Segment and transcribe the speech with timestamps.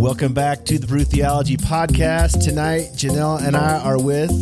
[0.00, 2.42] Welcome back to the Brew Theology Podcast.
[2.42, 4.32] Tonight, Janelle and I are with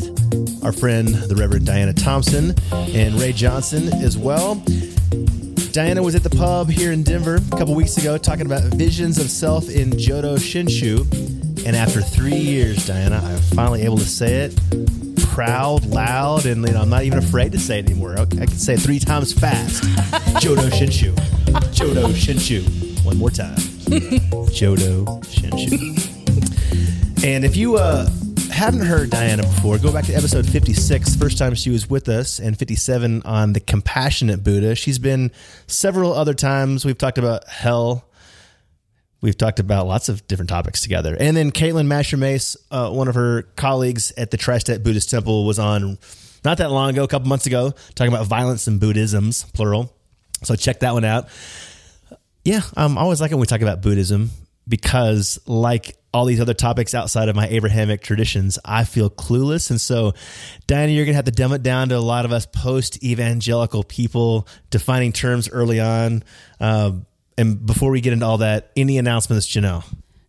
[0.64, 4.54] our friend, the Reverend Diana Thompson, and Ray Johnson as well.
[5.72, 9.18] Diana was at the pub here in Denver a couple weeks ago talking about visions
[9.18, 11.66] of self in Jodo Shinshu.
[11.66, 16.72] And after three years, Diana, I'm finally able to say it proud, loud, and you
[16.72, 18.14] know, I'm not even afraid to say it anymore.
[18.16, 19.82] I can say it three times fast.
[20.40, 21.16] Jodo Shinshu.
[21.74, 23.04] Jodo Shinshu.
[23.04, 23.58] One more time.
[24.58, 25.78] Jodo Shinshu.
[27.24, 28.08] And if you uh,
[28.50, 32.40] haven't heard Diana before, go back to episode 56, first time she was with us,
[32.40, 34.74] and 57 on the compassionate Buddha.
[34.74, 35.30] She's been
[35.68, 36.84] several other times.
[36.84, 38.10] We've talked about hell.
[39.20, 41.16] We've talked about lots of different topics together.
[41.20, 42.16] And then Caitlin Masher
[42.72, 45.98] uh, one of her colleagues at the Tri-State Buddhist Temple, was on
[46.44, 49.94] not that long ago, a couple months ago, talking about violence and Buddhisms, plural.
[50.42, 51.28] So check that one out.
[52.44, 54.30] Yeah, I'm always like when we talk about Buddhism
[54.68, 59.70] because, like all these other topics outside of my Abrahamic traditions, I feel clueless.
[59.70, 60.14] And so,
[60.66, 63.02] Diana, you're going to have to dumb it down to a lot of us post
[63.04, 66.22] evangelical people defining terms early on.
[66.60, 66.92] Uh,
[67.36, 69.84] and before we get into all that, any announcements, Janelle?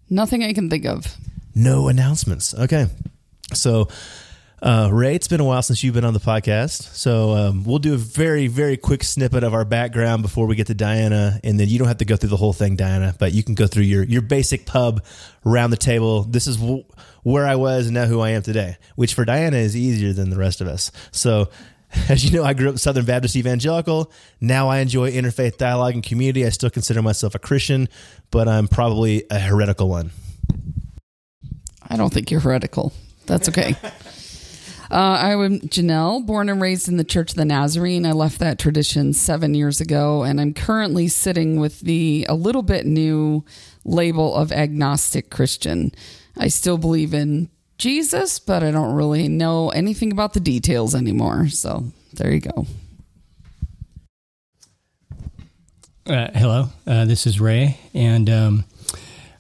[0.10, 1.16] Nothing I can think of.
[1.56, 2.54] No announcements.
[2.54, 2.88] Okay.
[3.54, 3.88] So,
[4.62, 6.94] uh, Ray, it's been a while since you've been on the podcast.
[6.94, 10.68] So, um, we'll do a very, very quick snippet of our background before we get
[10.68, 11.40] to Diana.
[11.44, 13.56] And then you don't have to go through the whole thing, Diana, but you can
[13.56, 15.04] go through your, your basic pub
[15.46, 16.24] around the table.
[16.24, 16.84] This is w-
[17.24, 20.30] where I was and now who I am today, which for Diana is easier than
[20.30, 20.92] the rest of us.
[21.12, 21.50] So,
[22.10, 24.12] as you know, I grew up Southern Baptist evangelical.
[24.42, 26.46] Now I enjoy interfaith dialogue and community.
[26.46, 27.88] I still consider myself a Christian,
[28.30, 30.12] but I'm probably a heretical one.
[31.90, 32.94] I don't think you're heretical.
[33.26, 33.76] That's okay.
[34.92, 38.06] uh, I'm Janelle, born and raised in the Church of the Nazarene.
[38.06, 42.64] I left that tradition seven years ago, and I'm currently sitting with the a little
[42.64, 43.44] bit new
[43.86, 45.92] label of agnostic Christian.
[46.38, 51.48] I still believe in Jesus, but I don't really know anything about the details anymore.
[51.50, 52.66] So there you go.
[56.08, 58.66] Uh, hello, uh, this is Ray, and um,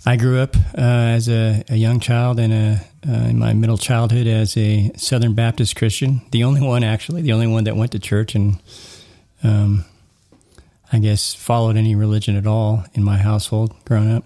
[0.05, 3.77] I grew up uh, as a, a, young child in a, uh, in my middle
[3.77, 7.91] childhood as a Southern Baptist Christian, the only one actually, the only one that went
[7.93, 8.59] to church and
[9.43, 9.85] um,
[10.91, 14.25] I guess followed any religion at all in my household growing up.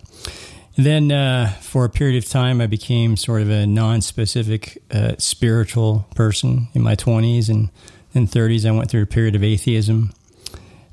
[0.75, 5.13] And then uh, for a period of time, I became sort of a non-specific uh,
[5.19, 7.69] spiritual person in my 20s and
[8.13, 8.67] then 30s.
[8.67, 10.13] I went through a period of atheism.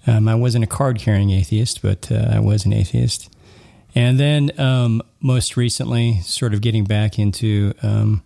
[0.07, 3.31] Um, I wasn't a card-carrying atheist, but uh, I was an atheist.
[3.95, 8.23] And then um, most recently, sort of getting back into um,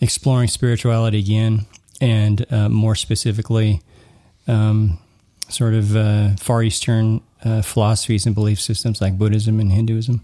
[0.00, 1.66] exploring spirituality again,
[2.00, 3.82] and uh, more specifically,
[4.46, 4.98] um,
[5.48, 10.22] sort of uh, Far Eastern uh, philosophies and belief systems like Buddhism and Hinduism.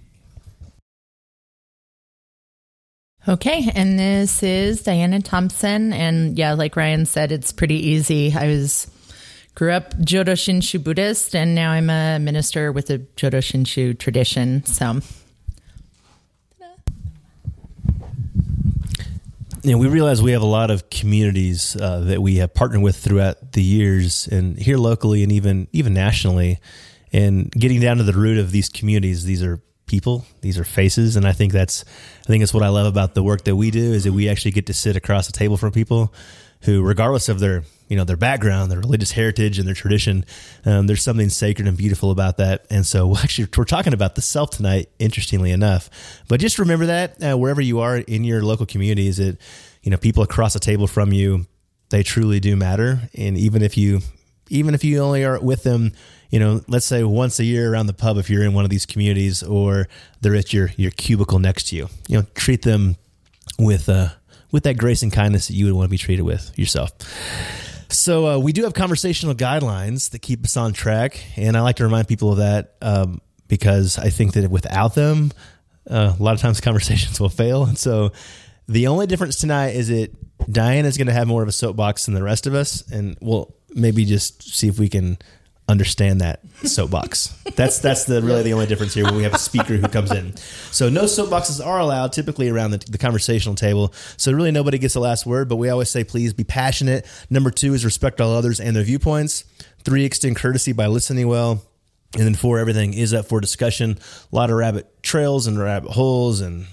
[3.28, 8.32] Okay, and this is Diana Thompson, and yeah, like Ryan said, it's pretty easy.
[8.32, 8.88] I was
[9.56, 14.64] grew up Jodo Shinshu Buddhist, and now I'm a minister with the Jodo Shinshu tradition.
[14.66, 15.00] So.
[19.62, 22.82] you know, we realize we have a lot of communities uh, that we have partnered
[22.82, 26.60] with throughout the years, and here locally, and even even nationally.
[27.12, 31.16] And getting down to the root of these communities, these are people, these are faces,
[31.16, 31.84] and I think that's
[32.20, 34.28] I think that's what I love about the work that we do is that we
[34.28, 36.12] actually get to sit across the table from people
[36.60, 40.24] who, regardless of their you know their background, their religious heritage, and their tradition.
[40.64, 42.66] Um, there's something sacred and beautiful about that.
[42.70, 44.88] And so, actually, we're talking about the self tonight.
[44.98, 45.90] Interestingly enough,
[46.28, 49.38] but just remember that uh, wherever you are in your local community, is that
[49.82, 51.46] you know people across the table from you,
[51.90, 53.08] they truly do matter.
[53.14, 54.00] And even if you,
[54.48, 55.92] even if you only are with them,
[56.30, 58.70] you know, let's say once a year around the pub, if you're in one of
[58.70, 59.88] these communities, or
[60.20, 62.96] they're at your your cubicle next to you, you know, treat them
[63.58, 64.08] with uh
[64.50, 66.92] with that grace and kindness that you would want to be treated with yourself.
[67.88, 71.76] So uh, we do have conversational guidelines that keep us on track, and I like
[71.76, 75.32] to remind people of that um, because I think that without them,
[75.88, 77.64] uh, a lot of times conversations will fail.
[77.64, 78.12] And so
[78.68, 80.10] the only difference tonight is that
[80.50, 83.16] Diane is going to have more of a soapbox than the rest of us, and
[83.20, 85.18] we'll maybe just see if we can
[85.68, 87.28] understand that soapbox.
[87.56, 90.12] that's that's the really the only difference here when we have a speaker who comes
[90.12, 90.36] in.
[90.36, 93.92] So no soapboxes are allowed typically around the, the, conversational table.
[94.16, 97.06] So really nobody gets the last word, but we always say please be passionate.
[97.30, 99.44] Number two is respect all others and their viewpoints.
[99.82, 101.62] Three, extend courtesy by listening well.
[102.14, 103.98] And then four, everything is up for discussion.
[104.32, 106.66] A lot of rabbit trails and rabbit holes, and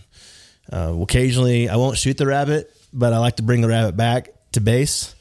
[0.72, 4.30] uh, occasionally I won't shoot the rabbit, but I like to bring the rabbit back
[4.54, 5.16] to base.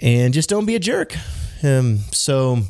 [0.00, 1.16] And just don't be a jerk.
[1.62, 2.60] Um, so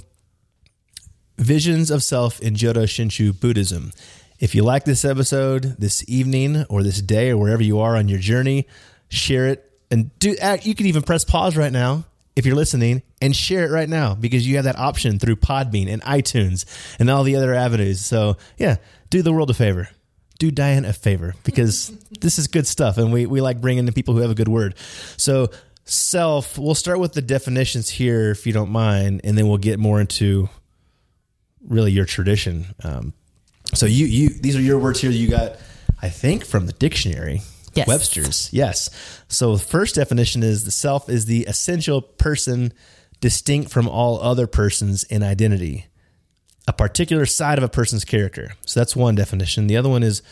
[1.40, 3.92] Visions of Self in Jodo Shinshu Buddhism.
[4.38, 8.08] If you like this episode this evening or this day or wherever you are on
[8.08, 8.66] your journey,
[9.08, 10.36] share it and do.
[10.40, 12.04] uh, You can even press pause right now
[12.36, 15.90] if you're listening and share it right now because you have that option through Podbean
[15.90, 16.64] and iTunes
[16.98, 18.04] and all the other avenues.
[18.04, 18.76] So yeah,
[19.08, 19.88] do the world a favor.
[20.38, 21.88] Do Diane a favor because
[22.20, 24.48] this is good stuff and we, we like bringing in people who have a good
[24.48, 24.74] word.
[25.16, 25.48] So
[25.84, 29.78] self, we'll start with the definitions here if you don't mind, and then we'll get
[29.78, 30.48] more into
[31.66, 32.66] really your tradition.
[32.82, 33.12] Um,
[33.74, 35.56] so you you these are your words here that you got,
[36.02, 37.42] I think, from the dictionary.
[37.74, 37.86] Yes.
[37.86, 38.52] Webster's.
[38.52, 38.90] Yes.
[39.28, 42.72] So the first definition is the self is the essential person
[43.20, 45.86] distinct from all other persons in identity.
[46.66, 48.52] A particular side of a person's character.
[48.66, 49.66] So that's one definition.
[49.66, 50.22] The other one is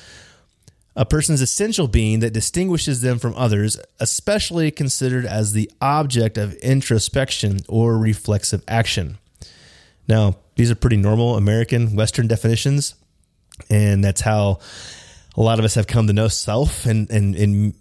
[0.97, 6.55] a person's essential being that distinguishes them from others, especially considered as the object of
[6.55, 9.19] introspection or reflexive action.
[10.09, 12.97] Now, these are pretty normal American Western definitions,
[13.71, 14.59] and that's how
[15.37, 16.85] a lot of us have come to know self.
[16.85, 17.75] And and and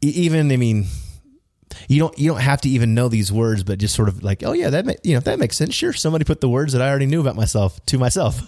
[0.00, 0.86] even, I mean,
[1.88, 4.42] you don't you don't have to even know these words, but just sort of like,
[4.42, 5.74] oh yeah, that ma- you know that makes sense.
[5.74, 8.40] Sure, somebody put the words that I already knew about myself to myself.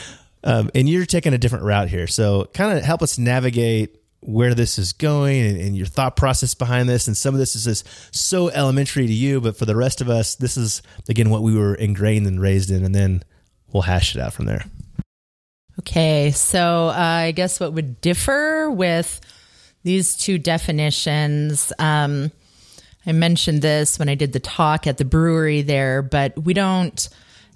[0.44, 4.54] um, and you're taking a different route here, so kind of help us navigate where
[4.54, 7.06] this is going and, and your thought process behind this.
[7.06, 10.08] And some of this is just so elementary to you, but for the rest of
[10.08, 13.22] us, this is again what we were ingrained and raised in, and then
[13.72, 14.64] we'll hash it out from there.
[15.80, 19.20] Okay, so uh, I guess what would differ with
[19.84, 22.32] these two definitions, um,
[23.06, 27.08] I mentioned this when I did the talk at the brewery there, but we don't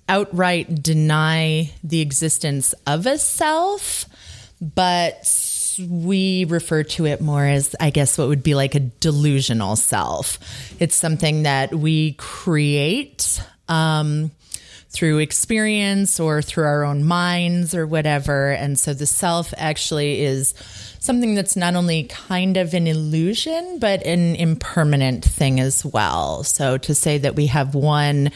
[0.09, 4.07] outright deny the existence of a self,
[4.61, 5.27] but
[5.79, 10.39] we refer to it more as, I guess, what would be like a delusional self.
[10.81, 13.43] It's something that we create.
[13.69, 14.33] Um,
[14.93, 18.51] through experience or through our own minds or whatever.
[18.51, 20.55] And so the self actually is
[21.01, 26.45] something that's not only kind of an illusion, but an impermanent thing as well.
[26.45, 28.31] So to say that we have one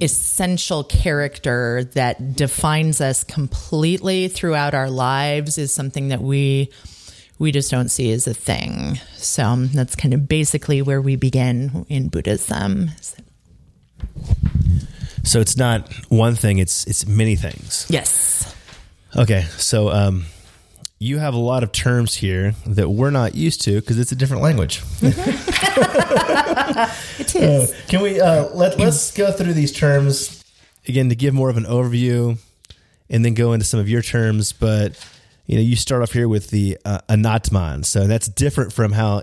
[0.00, 6.70] essential character that defines us completely throughout our lives is something that we
[7.38, 8.98] we just don't see as a thing.
[9.16, 12.90] So um, that's kind of basically where we begin in Buddhism.
[15.22, 17.86] So it's not one thing; it's it's many things.
[17.88, 18.54] Yes.
[19.16, 20.24] Okay, so um,
[20.98, 24.16] you have a lot of terms here that we're not used to because it's a
[24.16, 24.82] different language.
[27.18, 27.74] It is.
[27.88, 30.44] Can we uh, let let's go through these terms
[30.86, 32.38] again to give more of an overview,
[33.10, 34.52] and then go into some of your terms.
[34.52, 34.96] But
[35.46, 39.22] you know, you start off here with the uh, anatman, so that's different from how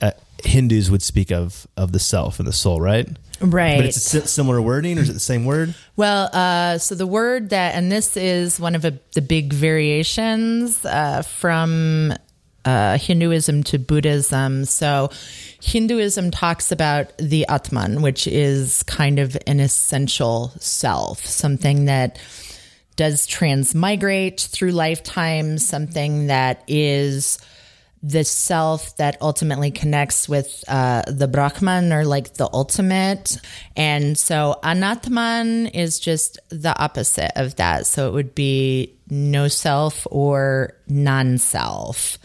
[0.00, 0.12] uh,
[0.44, 3.08] Hindus would speak of of the self and the soul, right?
[3.40, 3.78] Right.
[3.78, 5.74] But it's a similar wording, or is it the same word?
[5.96, 10.84] Well, uh, so the word that, and this is one of a, the big variations
[10.84, 12.12] uh, from
[12.64, 14.66] uh, Hinduism to Buddhism.
[14.66, 15.10] So
[15.62, 22.20] Hinduism talks about the Atman, which is kind of an essential self, something that
[22.96, 27.38] does transmigrate through lifetimes, something that is
[28.02, 33.36] the self that ultimately connects with uh, the Brahman or like the ultimate.
[33.76, 37.86] And so Anatman is just the opposite of that.
[37.86, 42.18] So it would be no self or non self.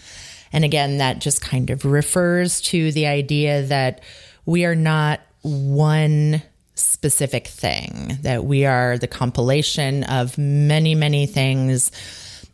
[0.53, 4.01] And again, that just kind of refers to the idea that
[4.45, 6.41] we are not one
[6.75, 11.91] specific thing, that we are the compilation of many, many things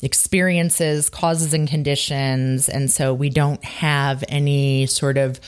[0.02, 2.68] experiences, causes, and conditions.
[2.70, 5.40] And so we don't have any sort of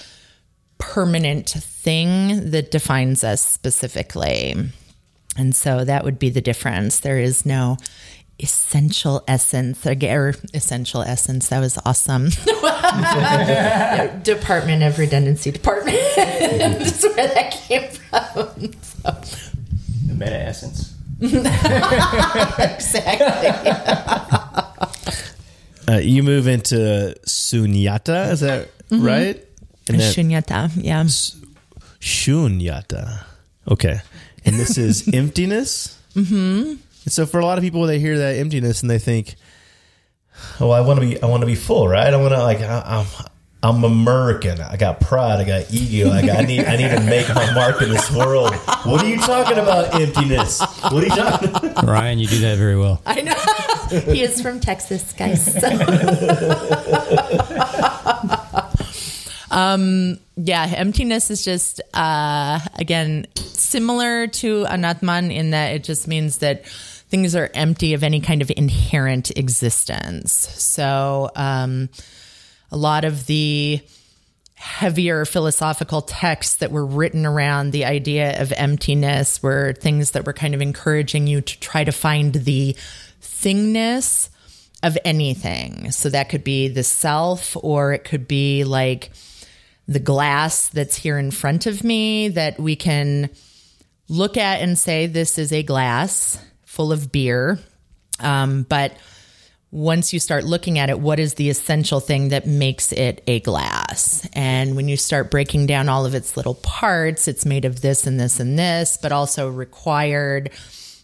[0.77, 4.55] permanent thing that defines us specifically.
[5.37, 6.99] And so that would be the difference.
[6.99, 7.77] There is no
[8.39, 11.49] essential essence or essential essence.
[11.49, 12.29] That was awesome.
[14.23, 15.97] Department of Redundancy Department.
[16.15, 18.73] That's where that came from.
[18.81, 19.21] So,
[20.07, 20.93] The meta essence.
[22.61, 24.39] exactly.
[25.93, 29.35] Uh, you move into sunyata, is that right?
[29.87, 30.71] And then Shunyata.
[30.77, 31.03] Yeah.
[31.99, 33.25] shunyata.
[33.69, 33.99] Okay.
[34.45, 35.99] And this is emptiness.
[36.15, 36.75] Mm-hmm.
[37.05, 39.35] And so for a lot of people, they hear that emptiness and they think,
[40.59, 42.13] "Oh, I want to be, I want to be full, right?
[42.13, 43.05] I want to like, I,
[43.63, 44.59] I'm, I'm American.
[44.59, 45.39] I got pride.
[45.39, 46.11] I got ego.
[46.11, 48.53] I got, I need, I need to make my mark in this world.
[48.83, 50.59] What are you talking about, emptiness?
[50.59, 51.49] What are you talking?
[51.49, 51.83] About?
[51.87, 53.01] Ryan, you do that very well.
[53.05, 53.33] I know.
[54.13, 55.63] he is from Texas, guys.
[59.51, 66.39] um, yeah, emptiness is just, uh, again, similar to Anatman in that it just means
[66.39, 70.33] that things are empty of any kind of inherent existence.
[70.33, 71.87] So, um,
[72.73, 73.79] a lot of the
[74.55, 80.33] heavier philosophical texts that were written around the idea of emptiness were things that were
[80.33, 82.75] kind of encouraging you to try to find the
[83.21, 84.29] thingness
[84.81, 85.91] of anything.
[85.91, 89.11] So that could be the self, or it could be like
[89.87, 93.29] the glass that's here in front of me that we can
[94.07, 97.59] look at and say, this is a glass full of beer.
[98.19, 98.93] Um, but
[99.73, 103.39] once you start looking at it, what is the essential thing that makes it a
[103.39, 104.29] glass?
[104.33, 108.05] And when you start breaking down all of its little parts, it's made of this
[108.05, 110.51] and this and this, but also required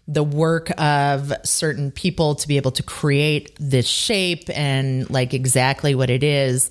[0.08, 5.96] the work of certain people to be able to create this shape and like exactly
[5.96, 6.70] what it is.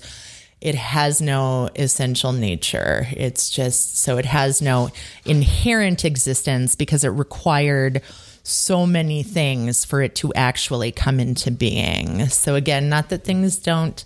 [0.61, 3.07] It has no essential nature.
[3.11, 4.89] It's just so it has no
[5.25, 8.01] inherent existence because it required
[8.49, 12.27] so many things for it to actually come into being.
[12.27, 14.03] So, again, not that things don't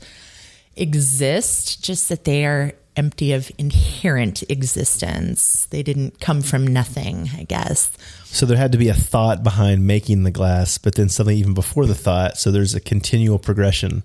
[0.75, 5.65] exist, just that they are empty of inherent existence.
[5.71, 7.91] They didn't come from nothing, I guess.
[8.25, 11.53] So there had to be a thought behind making the glass, but then something even
[11.53, 12.37] before the thought.
[12.37, 14.03] So there's a continual progression,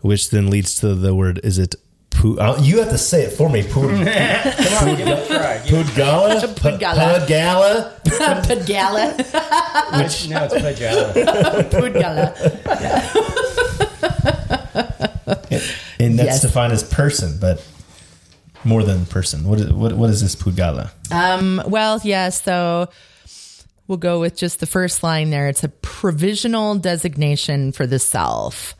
[0.00, 1.40] which then leads to the word.
[1.42, 1.74] Is it?
[2.16, 3.62] Pu- uh, you have to say it for me.
[3.62, 5.58] Pu- Come on, give it a try.
[5.64, 6.40] Pudgala?
[6.56, 7.26] Pudgala.
[7.26, 8.00] Pudgala?
[8.46, 9.04] Padgala.
[9.20, 11.12] it- no, it's Pajala.
[11.70, 12.32] Pudgala.
[15.98, 16.42] And that's Yes.
[16.42, 17.64] defined as person, but
[18.64, 19.44] more than person.
[19.48, 20.90] What is, what, what is this Pudgala?
[21.10, 22.88] Um, well, yeah, so
[23.88, 25.48] we'll go with just the first line there.
[25.48, 28.74] It's a provisional designation for the self.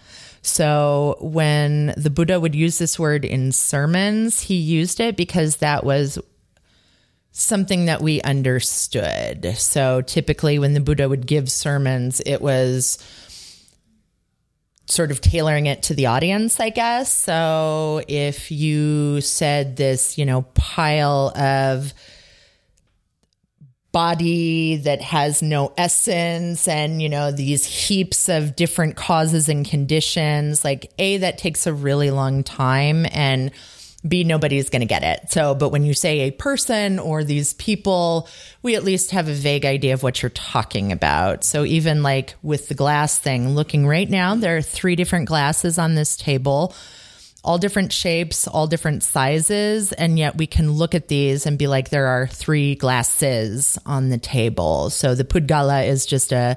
[0.46, 5.84] So when the Buddha would use this word in sermons, he used it because that
[5.84, 6.18] was
[7.32, 9.54] something that we understood.
[9.56, 12.98] So typically when the Buddha would give sermons, it was
[14.86, 17.12] sort of tailoring it to the audience, I guess.
[17.12, 21.92] So if you said this, you know, pile of
[23.96, 30.62] body that has no essence and you know these heaps of different causes and conditions
[30.62, 33.50] like a that takes a really long time and
[34.06, 35.30] b nobody's going to get it.
[35.30, 38.28] So but when you say a person or these people
[38.62, 41.42] we at least have a vague idea of what you're talking about.
[41.42, 45.78] So even like with the glass thing looking right now there are three different glasses
[45.78, 46.74] on this table
[47.46, 51.68] all different shapes, all different sizes, and yet we can look at these and be
[51.68, 54.90] like, there are three glasses on the table.
[54.90, 56.56] So the Pudgala is just a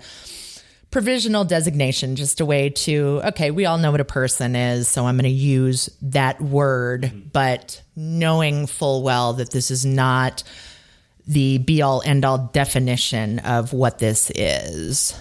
[0.89, 5.05] provisional designation, just a way to, okay, we all know what a person is, so
[5.05, 7.27] I'm going to use that word, mm-hmm.
[7.31, 10.43] but knowing full well that this is not
[11.27, 15.15] the be all end all definition of what this is.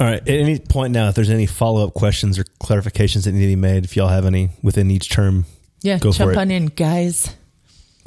[0.00, 0.20] All right.
[0.20, 3.46] At any point now, if there's any follow up questions or clarifications that need to
[3.46, 5.46] be made, if y'all have any within each term,
[5.82, 6.38] Yeah, Go for jump it.
[6.38, 7.34] on in, guys.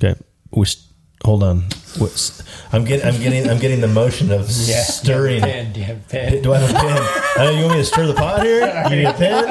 [0.04, 0.20] okay.
[0.52, 0.78] Which,
[1.24, 1.64] hold on.
[1.98, 5.42] What's, I'm getting, I'm getting, I'm getting the motion of stirring.
[5.42, 6.42] Pen, do you pen?
[6.44, 7.26] Do I have a pen?
[7.40, 8.84] Uh, you want me to stir the pot here?
[8.90, 9.46] Do you need a pen?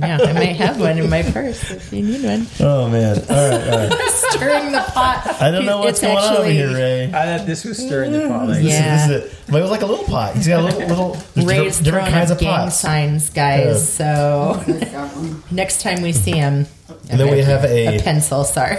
[0.00, 2.46] Yeah, I might have one in my purse if you need one.
[2.60, 3.18] Oh man!
[3.28, 4.00] All right, all right.
[4.10, 5.36] Stirring the pot.
[5.40, 7.04] I don't know what's It's going on over actually- here, Ray.
[7.06, 8.48] I thought this was stirring the pot.
[8.48, 9.08] Like, Yeah.
[9.08, 9.38] This is it.
[9.50, 10.36] But it was like a little pot.
[10.36, 12.76] He's got a little, little Ray's different, different kinds of gang pots.
[12.76, 13.92] signs, guys.
[13.92, 14.62] So
[15.50, 16.66] next time we see him,
[17.10, 18.44] And then we have a a pencil.
[18.44, 18.78] Sorry,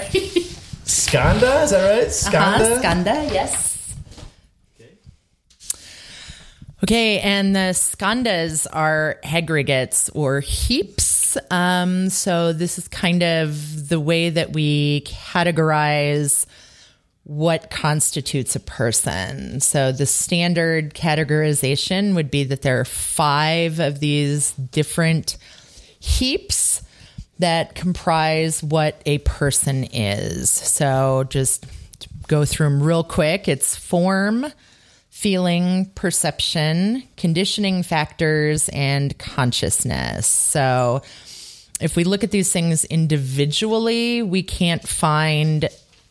[0.85, 1.63] skandha.
[1.63, 2.07] Is that right?
[2.07, 2.61] Skandha.
[2.61, 3.31] uh-huh, skandha.
[3.33, 3.95] Yes.
[4.79, 4.97] Okay,
[6.83, 11.37] okay, and the skandhas are aggregates or heaps.
[11.51, 16.45] Um, so this is kind of the way that we categorize
[17.23, 19.59] what constitutes a person.
[19.59, 25.37] So the standard categorization would be that there are five of these different
[25.99, 26.74] heaps
[27.39, 30.49] that comprise what a person is.
[30.49, 31.65] So just
[32.27, 33.47] go through them real quick.
[33.47, 34.45] It's form,
[35.09, 40.27] feeling, perception, conditioning factors, and consciousness.
[40.27, 41.01] So
[41.81, 45.67] if we look at these things individually, we can't find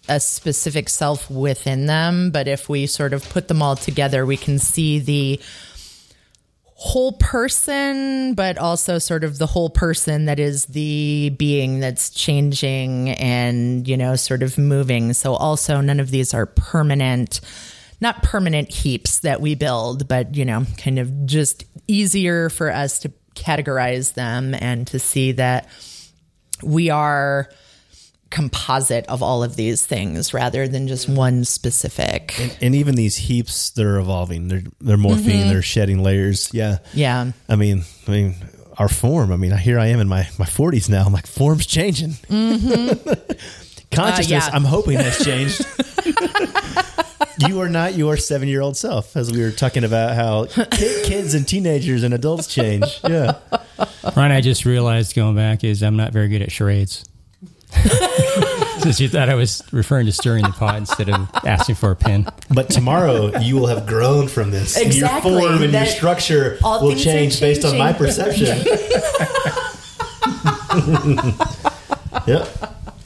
[0.09, 2.31] a specific self within them.
[2.31, 5.41] But if we sort of put them all together, we can see the
[6.77, 13.11] whole person, but also sort of the whole person that is the being that's changing
[13.11, 15.13] and, you know, sort of moving.
[15.13, 17.41] So also none of these are permanent,
[18.01, 22.99] not permanent heaps that we build, but, you know, kind of just easier for us
[23.01, 25.69] to categorize them and to see that
[26.63, 27.49] we are
[28.31, 32.39] composite of all of these things rather than just one specific.
[32.41, 34.49] And, and even these heaps, they're evolving.
[34.49, 35.49] They're they're morphing.
[35.49, 36.51] They're shedding layers.
[36.53, 36.79] Yeah.
[36.93, 37.33] Yeah.
[37.49, 38.37] I mean, I mean,
[38.79, 39.33] our form.
[39.33, 41.05] I mean, here I am in my my forties now.
[41.05, 42.15] I'm like, form's changing.
[43.93, 44.47] Consciousness.
[44.47, 44.51] Uh, yeah.
[44.53, 45.65] I'm hoping has changed.
[47.49, 51.35] you are not your seven year old self, as we were talking about how kids
[51.35, 53.01] and teenagers and adults change.
[53.09, 53.39] Yeah.
[54.17, 57.05] Ryan, I just realized going back is I'm not very good at charades.
[58.79, 61.97] Since you thought I was referring to stirring the pot instead of asking for a
[61.97, 62.27] pin.
[62.51, 64.77] But tomorrow you will have grown from this.
[64.77, 65.33] And Exactly.
[65.33, 68.59] Your form and your structure will change based on my perception.
[72.27, 72.49] yep.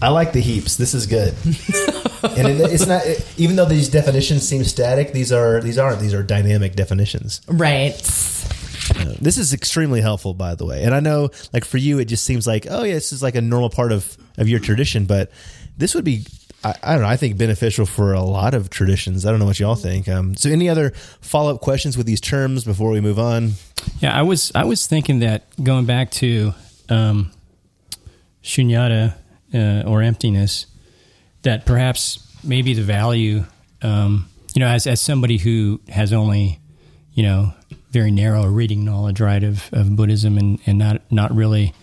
[0.00, 0.76] I like the heaps.
[0.76, 1.34] This is good.
[2.22, 3.02] and it, it's not
[3.36, 6.00] even though these definitions seem static, these are these aren't.
[6.00, 7.40] These are dynamic definitions.
[7.48, 7.94] Right.
[9.20, 10.84] This is extremely helpful, by the way.
[10.84, 13.34] And I know, like for you, it just seems like, oh yeah, this is like
[13.34, 15.04] a normal part of of your tradition.
[15.04, 15.30] But
[15.76, 16.26] this would be,
[16.64, 19.26] I, I don't know, I think beneficial for a lot of traditions.
[19.26, 20.08] I don't know what y'all think.
[20.08, 20.90] Um, so, any other
[21.20, 23.52] follow up questions with these terms before we move on?
[24.00, 26.54] Yeah, I was I was thinking that going back to
[26.88, 27.30] um,
[28.42, 29.14] shunyata
[29.54, 30.66] uh, or emptiness,
[31.42, 33.44] that perhaps maybe the value,
[33.82, 36.60] um, you know, as as somebody who has only,
[37.12, 37.52] you know,
[37.90, 41.74] very narrow reading knowledge, right, of, of Buddhism and, and not not really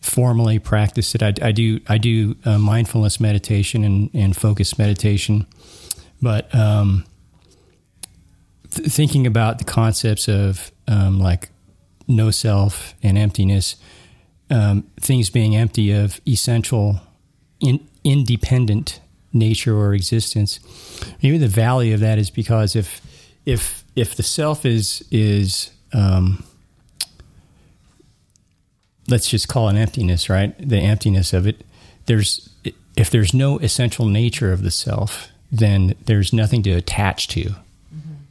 [0.00, 1.22] formally practice it.
[1.22, 5.46] I, I do I do uh, mindfulness meditation and and focused meditation,
[6.20, 7.04] but um,
[8.70, 11.50] th- thinking about the concepts of um, like
[12.06, 13.76] no self and emptiness,
[14.50, 17.00] um, things being empty of essential,
[17.60, 19.00] in, independent
[19.32, 20.58] nature or existence.
[21.22, 23.00] Maybe the value of that is because if
[23.44, 26.44] if if the self is is um,
[29.08, 30.54] let's just call it emptiness, right?
[30.58, 31.64] The emptiness of it.
[32.06, 32.48] There's
[32.96, 37.54] if there's no essential nature of the self, then there's nothing to attach to,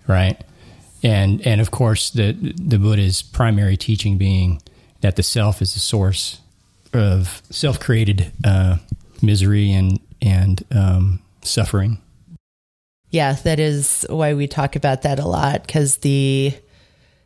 [0.07, 0.41] right?
[1.03, 4.61] And and of course, the the Buddha's primary teaching being
[5.01, 6.39] that the self is the source
[6.93, 8.77] of self-created uh,
[9.21, 11.99] misery and and um, suffering.
[13.09, 16.53] Yeah, that is why we talk about that a lot because the,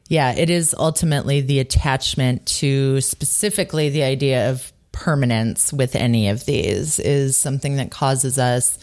[0.07, 6.45] yeah, it is ultimately the attachment to specifically the idea of permanence with any of
[6.45, 8.77] these is something that causes us,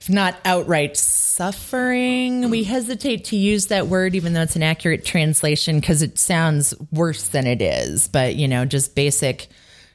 [0.00, 5.04] if not outright suffering, we hesitate to use that word, even though it's an accurate
[5.04, 8.08] translation because it sounds worse than it is.
[8.08, 9.48] But, you know, just basic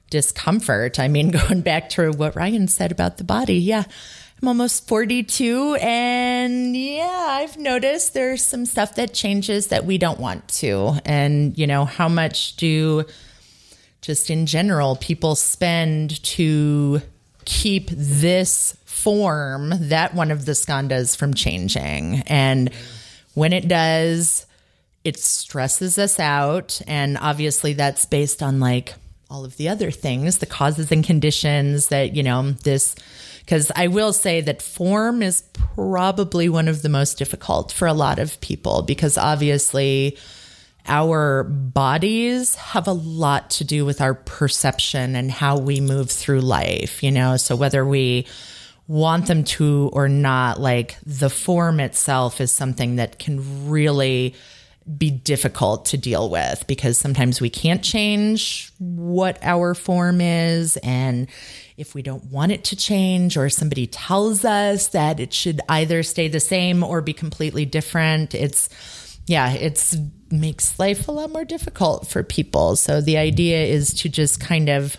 [0.09, 0.99] discomfort.
[0.99, 3.83] I mean, going back to what Ryan said about the body, yeah.
[4.43, 10.19] I'm almost 42 and yeah, I've noticed there's some stuff that changes that we don't
[10.19, 10.99] want to.
[11.05, 13.05] And, you know, how much do
[14.01, 17.01] just in general people spend to
[17.45, 22.23] keep this form that one of the skandhas from changing?
[22.27, 22.69] And
[23.35, 24.45] when it does,
[25.05, 26.81] it stresses us out.
[26.85, 28.95] And obviously, that's based on like
[29.29, 32.93] all of the other things, the causes and conditions that, you know, this.
[33.45, 37.93] Because I will say that form is probably one of the most difficult for a
[37.93, 40.17] lot of people because obviously
[40.85, 46.41] our bodies have a lot to do with our perception and how we move through
[46.41, 47.37] life, you know?
[47.37, 48.27] So whether we
[48.87, 54.35] want them to or not, like the form itself is something that can really
[54.97, 60.77] be difficult to deal with because sometimes we can't change what our form is.
[60.77, 61.27] And
[61.77, 66.03] if we don't want it to change, or somebody tells us that it should either
[66.03, 68.69] stay the same or be completely different, it's,
[69.25, 69.95] yeah, it's
[70.29, 72.75] makes life a lot more difficult for people.
[72.75, 74.97] So the idea is to just kind of,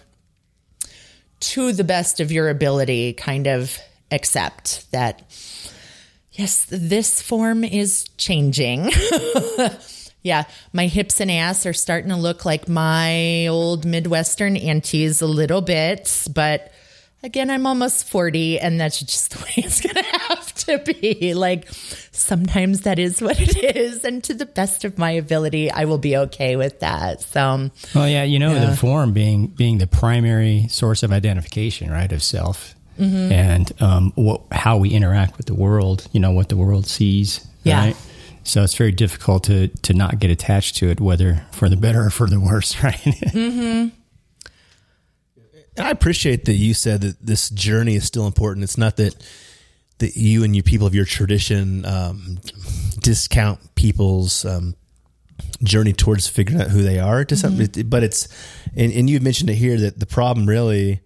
[1.41, 3.79] to the best of your ability, kind of
[4.11, 5.23] accept that
[6.35, 8.91] yes, this form is changing.
[10.23, 15.27] yeah, my hips and ass are starting to look like my old Midwestern aunties a
[15.27, 16.73] little bit, but
[17.25, 21.35] again, I'm almost 40 and that's just the way it's going to have to be.
[21.35, 21.69] Like
[22.13, 24.05] sometimes that is what it is.
[24.05, 27.23] And to the best of my ability, I will be okay with that.
[27.23, 32.13] So, Well, yeah, you know, the form being being the primary source of identification, right,
[32.13, 36.07] of self, and um, what, how we interact with the world.
[36.13, 37.47] You know, what the world sees.
[37.63, 37.87] Yeah.
[37.87, 37.97] Right?
[38.45, 42.05] So it's very difficult to to not get attached to it, whether for the better
[42.07, 43.33] or for the worse, right?
[45.77, 48.65] And I appreciate that you said that this journey is still important.
[48.65, 49.15] It's not that
[49.99, 52.39] that you and you people of your tradition um,
[53.01, 54.75] discount people's um,
[55.63, 58.29] journey towards figuring out who they are to some, but it's
[58.77, 61.01] and, and you've mentioned it here that the problem really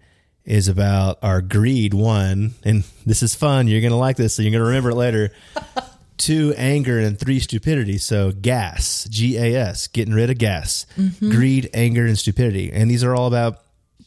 [0.49, 1.93] is about our greed.
[1.93, 3.69] One, and this is fun.
[3.69, 5.31] You're gonna like this, so you're gonna remember it later.
[6.17, 7.99] Two, anger, and three, stupidity.
[7.99, 10.85] So gas, G A S, getting rid of gas,
[11.21, 12.73] greed, anger, and stupidity.
[12.73, 13.61] And these are all about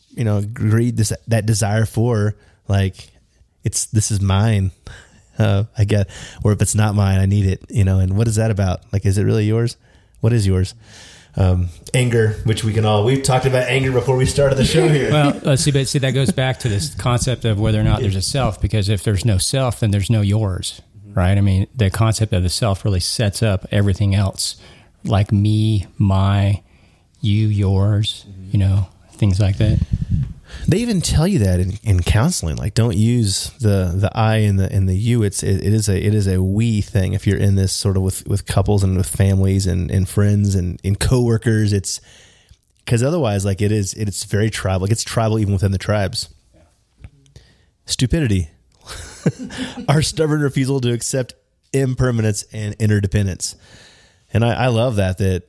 [0.09, 2.35] you know greed, this that desire for
[2.67, 3.07] like
[3.63, 4.71] it's this is mine.
[5.39, 6.07] Uh, I get,
[6.43, 7.63] or if it's not mine, I need it.
[7.69, 8.81] You know, and what is that about?
[8.93, 9.75] Like, is it really yours?
[10.19, 10.75] What is yours?
[11.37, 14.89] Um, anger, which we can all we've talked about anger before we started the show
[14.89, 15.11] here.
[15.11, 18.01] Well, uh, see, but see, that goes back to this concept of whether or not
[18.01, 18.59] there's a self.
[18.59, 20.81] Because if there's no self, then there's no yours,
[21.13, 21.37] right?
[21.37, 24.57] I mean, the concept of the self really sets up everything else,
[25.05, 26.61] like me, my,
[27.21, 28.25] you, yours.
[28.51, 29.79] You know, things like that.
[30.67, 34.59] They even tell you that in, in counseling, like don't use the the I and
[34.59, 35.23] the and the you.
[35.23, 37.13] It's it, it is a it is a we thing.
[37.13, 40.55] If you're in this sort of with with couples and with families and and friends
[40.55, 41.99] and in coworkers, it's
[42.85, 44.85] because otherwise, like it is, it's very tribal.
[44.85, 46.29] It gets tribal even within the tribes.
[47.85, 48.49] Stupidity,
[49.89, 51.33] our stubborn refusal to accept
[51.73, 53.55] impermanence and interdependence,
[54.31, 55.43] and I, I love that that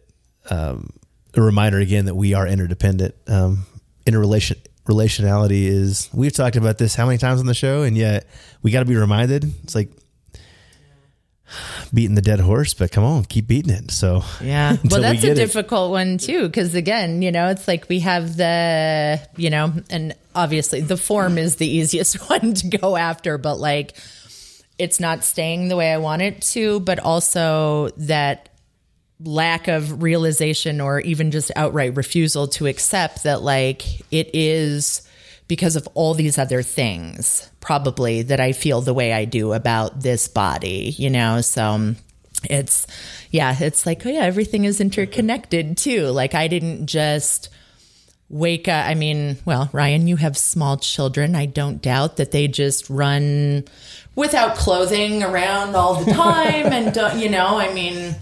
[0.50, 0.90] um,
[1.34, 3.14] a reminder again that we are interdependent.
[3.26, 3.66] Um,
[4.06, 8.26] interrelation relationality is we've talked about this how many times on the show and yet
[8.62, 9.90] we got to be reminded it's like
[11.92, 14.76] beating the dead horse but come on keep beating it so Yeah.
[14.90, 15.34] Well, we that's a get it.
[15.34, 20.14] difficult one too, because again, you know, it's like we have the, you know, and
[20.34, 23.94] obviously the form is the easiest one to go after, but like
[24.78, 28.48] it's not staying the way I want it to, but also that
[29.24, 35.06] lack of realization or even just outright refusal to accept that like it is
[35.48, 40.00] because of all these other things probably that I feel the way I do about
[40.00, 41.40] this body, you know?
[41.40, 41.96] So um,
[42.44, 42.86] it's
[43.30, 46.06] yeah, it's like oh yeah, everything is interconnected too.
[46.08, 47.48] Like I didn't just
[48.28, 48.86] wake up.
[48.86, 51.36] I mean, well, Ryan, you have small children.
[51.36, 53.64] I don't doubt that they just run
[54.16, 58.16] without clothing around all the time and don't, you know, I mean,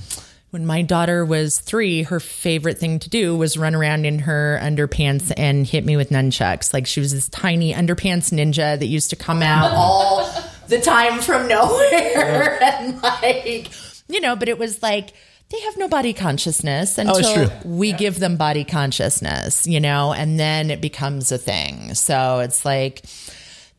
[0.50, 4.58] when my daughter was three, her favorite thing to do was run around in her
[4.60, 6.74] underpants and hit me with nunchucks.
[6.74, 10.28] Like she was this tiny underpants ninja that used to come out all
[10.66, 12.62] the time from nowhere.
[12.62, 13.70] and like,
[14.08, 15.12] you know, but it was like,
[15.50, 17.56] they have no body consciousness oh, until true.
[17.64, 21.94] we give them body consciousness, you know, and then it becomes a thing.
[21.94, 23.02] So it's like,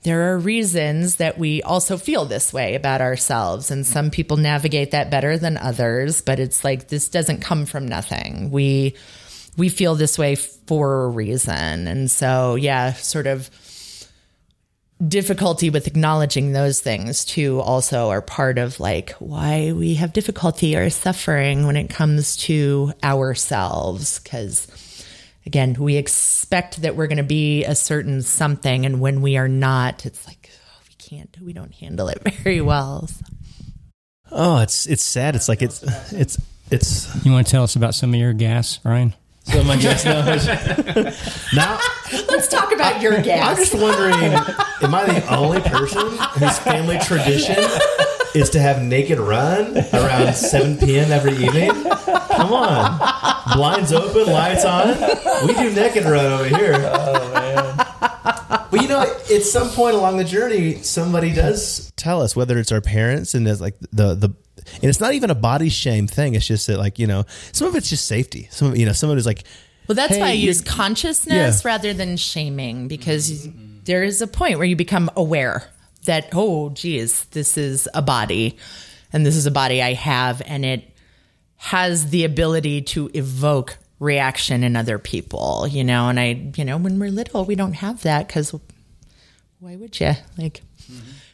[0.04, 4.92] there are reasons that we also feel this way about ourselves and some people navigate
[4.92, 8.50] that better than others but it's like this doesn't come from nothing.
[8.52, 8.96] We
[9.58, 11.88] we feel this way for a reason.
[11.88, 13.50] And so yeah sort of
[15.08, 20.76] difficulty with acknowledging those things too also are part of like why we have difficulty
[20.76, 24.68] or suffering when it comes to ourselves because
[25.46, 29.48] again, we expect that we're going to be a certain something, and when we are
[29.48, 33.08] not, it's like oh, we can't, we don't handle it very well.
[33.08, 33.26] So-
[34.34, 36.38] oh it's it's sad it's like it's it's
[36.72, 39.14] it's You want to tell us about some of your gas, Ryan?
[39.44, 40.24] so my guess now
[41.56, 41.80] now
[42.30, 43.50] Let's talk about your gas.
[43.50, 46.08] i'm just wondering am i the only person
[46.40, 47.56] whose family tradition
[48.36, 51.72] is to have naked run around 7 p.m every evening
[52.42, 54.90] come on blinds open lights on
[55.48, 57.88] we do neck and run over here Oh man.
[58.72, 62.72] Well, you know, at some point along the journey, somebody does tell us whether it's
[62.72, 64.28] our parents and it's like the the,
[64.76, 66.36] and it's not even a body shame thing.
[66.36, 68.48] It's just that like you know, some of it's just safety.
[68.52, 69.44] Some of you know, some of it is like,
[69.90, 71.68] Well, that's Hey, why I use consciousness Yeah.
[71.70, 73.46] rather than shaming because
[73.84, 75.68] there is a point where you become aware
[76.06, 78.58] that, oh, geez, this is a body
[79.12, 80.91] and this is a body I have and it
[81.64, 86.10] has the ability to evoke reaction in other people, you know.
[86.10, 88.52] And I, you know, when we're little, we don't have that because
[89.60, 90.14] why would you?
[90.40, 90.62] Like,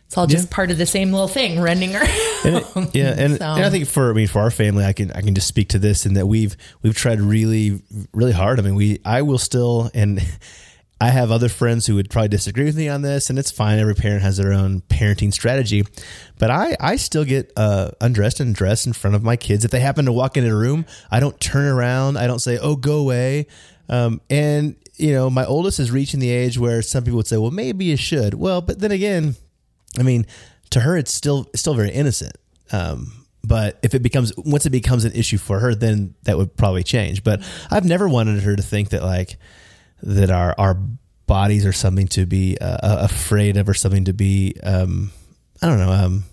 [0.06, 0.56] it's all just Yeah.
[0.56, 2.10] part of the same little thing running around.
[2.44, 5.12] and yeah, and, So- and I think for I mean for our family, I can
[5.14, 7.82] I can just speak to this and that we've we've tried really
[8.14, 8.60] really hard.
[8.60, 10.22] I mean, we I will still and.
[11.00, 13.78] I have other friends who would probably disagree with me on this, and it's fine.
[13.78, 15.86] Every parent has their own parenting strategy,
[16.40, 19.64] but I, I still get uh, undressed and dressed in front of my kids.
[19.64, 22.18] If they happen to walk into a room, I don't turn around.
[22.18, 23.46] I don't say, "Oh, go away."
[23.90, 27.38] Um, and you know, my oldest is reaching the age where some people would say,
[27.38, 29.36] "Well, maybe you should." Well, but then again,
[30.00, 30.26] I mean,
[30.72, 32.36] to her, it's still still very innocent.
[32.72, 36.58] Um, but if it becomes once it becomes an issue for her, then that would
[36.58, 37.24] probably change.
[37.24, 39.38] But I've never wanted her to think that like
[40.04, 40.78] that our our
[41.26, 45.12] bodies are something to be uh, afraid of or something to be um,
[45.62, 46.24] I don't know um,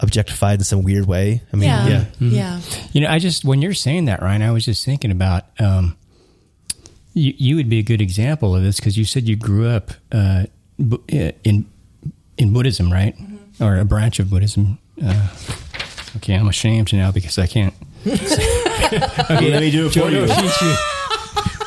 [0.00, 1.42] objectified in some weird way.
[1.52, 2.60] I mean, yeah, yeah.
[2.92, 5.96] You know, I just when you're saying that, Ryan, I was just thinking about, um,
[7.14, 9.90] you, you would be a good example of this because you said you grew up
[10.12, 10.44] uh,
[10.80, 11.66] uh, in
[12.38, 13.64] in Buddhism, right, Mm-hmm.
[13.64, 14.78] or a branch of Buddhism.
[15.02, 15.28] Uh,
[16.18, 17.74] okay, I'm ashamed now because I can't.
[18.06, 20.26] okay, Let me do it for you.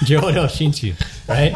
[0.05, 0.95] Jodo Shinshu,
[1.27, 1.55] right?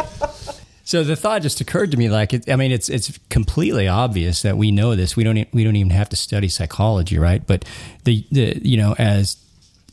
[0.85, 4.41] So the thought just occurred to me, like, it, I mean, it's it's completely obvious
[4.41, 5.15] that we know this.
[5.15, 7.45] We don't we don't even have to study psychology, right?
[7.45, 7.65] But
[8.03, 9.37] the the you know as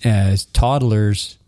[0.04, 1.38] as toddlers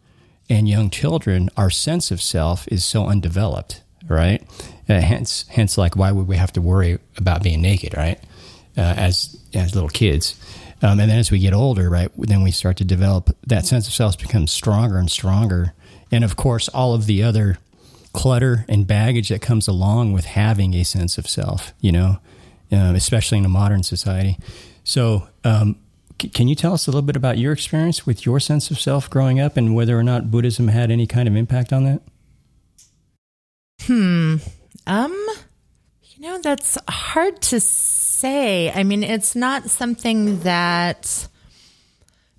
[0.49, 4.43] and young children, our sense of self is so undeveloped, right?
[4.89, 8.21] Uh, hence, hence, like, why would we have to worry about being naked, right?
[8.77, 10.35] Uh, as as little kids,
[10.83, 13.87] um, and then as we get older, right, then we start to develop that sense
[13.87, 15.75] of self becomes stronger and stronger,
[16.13, 17.59] and of course, all of the other
[18.13, 22.19] clutter and baggage that comes along with having a sense of self, you know,
[22.71, 24.39] um, especially in a modern society.
[24.85, 25.77] So, um,
[26.21, 28.79] c- can you tell us a little bit about your experience with your sense of
[28.79, 32.03] self growing up and whether or not Buddhism had any kind of impact on that?
[33.83, 34.37] Hmm.
[34.87, 35.27] Um,
[36.03, 38.71] you know, that's hard to say.
[38.71, 41.29] I mean, it's not something that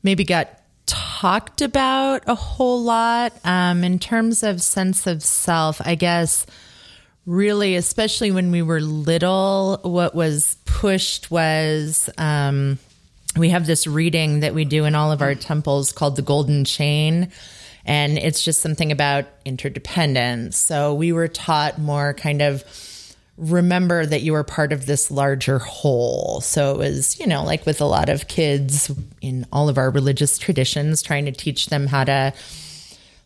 [0.04, 3.34] maybe got talked about a whole lot.
[3.44, 6.46] Um, in terms of sense of self, I guess
[7.26, 12.80] really, especially when we were little, what was pushed was um,
[13.38, 16.66] we have this reading that we do in all of our temples called the Golden
[16.66, 17.32] Chain.
[17.86, 20.58] And it's just something about interdependence.
[20.58, 22.64] So we were taught more kind of
[23.38, 26.40] remember that you are part of this larger whole.
[26.42, 28.92] So it was, you know, like with a lot of kids
[29.22, 32.34] in all of our religious traditions, trying to teach them how to,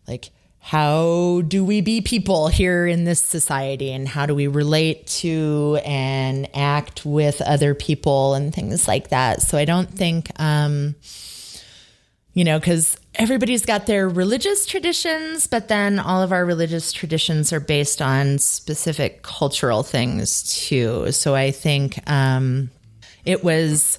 [0.08, 5.08] like, how do we be people here in this society and how do we relate
[5.08, 9.41] to and act with other people and things like that.
[9.41, 10.96] So I don't think, um,
[12.38, 17.52] you know, because everybody's got their religious traditions, but then all of our religious traditions
[17.52, 21.12] are based on specific cultural things too.
[21.12, 22.69] So I think um,
[23.26, 23.97] it was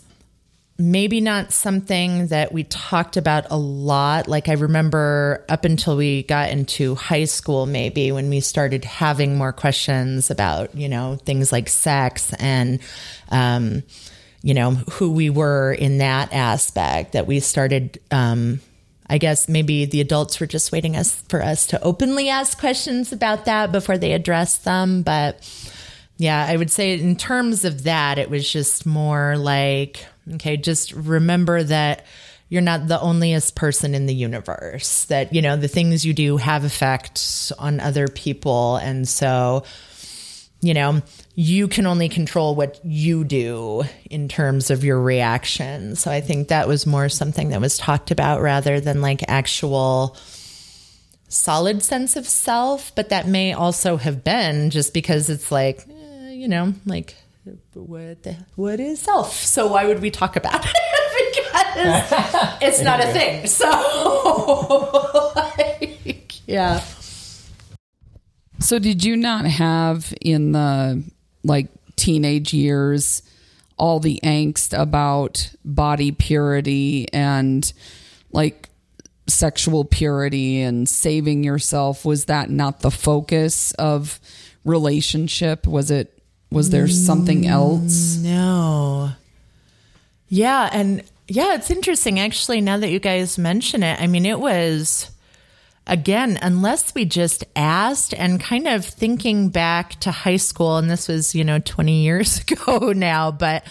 [0.79, 4.29] maybe not something that we talked about a lot.
[4.29, 9.37] Like I remember up until we got into high school, maybe when we started having
[9.37, 12.79] more questions about, you know, things like sex and,
[13.31, 13.83] um,
[14.43, 18.61] you know, who we were in that aspect that we started, um,
[19.09, 23.13] I guess maybe the adults were just waiting us for us to openly ask questions
[23.13, 25.03] about that before they addressed them.
[25.03, 25.43] But
[26.19, 30.93] yeah, I would say in terms of that, it was just more like, okay, just
[30.93, 32.05] remember that
[32.49, 36.37] you're not the onlyest person in the universe, that, you know, the things you do
[36.39, 38.77] have effects on other people.
[38.77, 39.65] And so,
[40.61, 41.03] you know,
[41.35, 45.95] you can only control what you do in terms of your reaction.
[45.95, 50.17] So I think that was more something that was talked about rather than like actual
[51.29, 52.93] solid sense of self.
[52.95, 57.15] But that may also have been just because it's like, eh, you know, like
[57.75, 59.35] what the, what is self?
[59.35, 60.73] So why would we talk about it?
[61.79, 63.47] because it's not a thing.
[63.47, 63.69] So
[65.37, 66.83] like, yeah.
[68.61, 71.05] So did you not have in the
[71.45, 73.23] like teenage years
[73.77, 77.73] all the angst about body purity and
[78.33, 78.69] like
[79.29, 84.19] sexual purity and saving yourself was that not the focus of
[84.65, 89.11] relationship was it was there mm, something else No.
[90.29, 94.01] Yeah, and yeah, it's interesting actually now that you guys mention it.
[94.01, 95.11] I mean, it was
[95.89, 101.09] again, unless we just asked and kind of thinking back to high school and this
[101.09, 103.65] was, you know, 20 years ago now, but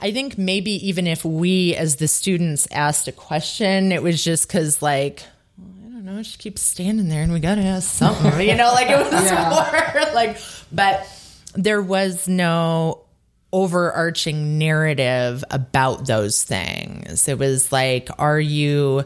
[0.00, 4.48] I think maybe even if we as the students asked a question, it was just
[4.48, 5.22] cuz like
[5.58, 8.46] I don't know, she keeps standing there and we got to ask something.
[8.46, 9.32] you know, like it was
[10.04, 10.38] more like
[10.72, 11.08] but
[11.54, 13.04] there was no
[13.52, 17.28] overarching narrative about those things.
[17.28, 19.04] It was like, are you,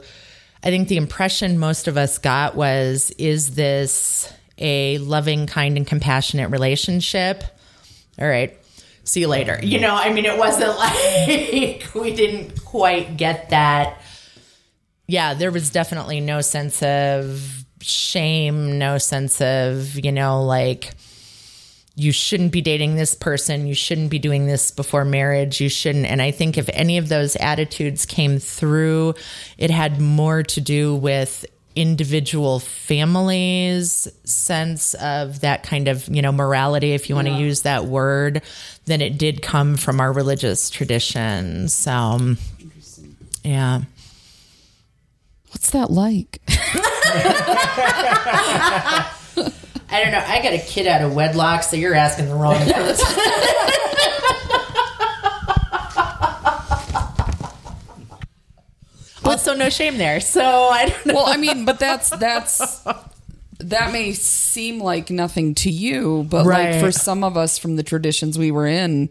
[0.62, 5.86] I think the impression most of us got was, is this a loving, kind, and
[5.86, 7.44] compassionate relationship?
[8.20, 8.58] All right.
[9.04, 9.58] See you later.
[9.62, 14.00] You know, I mean, it wasn't like we didn't quite get that.
[15.06, 20.92] Yeah, there was definitely no sense of shame, no sense of, you know, like,
[21.98, 23.66] you shouldn't be dating this person.
[23.66, 25.60] You shouldn't be doing this before marriage.
[25.60, 26.06] You shouldn't.
[26.06, 29.16] And I think if any of those attitudes came through,
[29.58, 36.30] it had more to do with individual families' sense of that kind of, you know,
[36.30, 38.42] morality, if you want to use that word,
[38.84, 41.74] than it did come from our religious traditions.
[41.74, 42.36] So,
[43.42, 43.80] yeah.
[45.50, 46.40] what's that like
[49.90, 50.22] I don't know.
[50.26, 53.06] I got a kid out of wedlock, so you're asking the wrong person.
[59.24, 60.20] also, no shame there.
[60.20, 61.14] So I don't know.
[61.14, 62.82] well, I mean, but that's that's
[63.60, 66.72] that may seem like nothing to you, but Right.
[66.72, 69.10] like for some of us from the traditions we were in,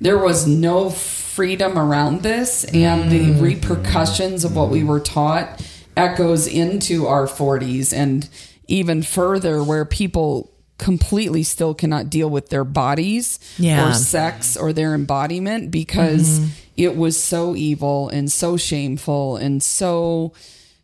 [0.00, 3.40] there was no freedom around this, and the mm.
[3.40, 5.60] repercussions of what we were taught
[5.98, 8.28] echoes into our 40s and
[8.66, 13.90] even further, where people completely still cannot deal with their bodies Yeah.
[13.90, 16.50] or sex or their embodiment because mm-hmm.
[16.76, 20.32] it was so evil and so shameful and so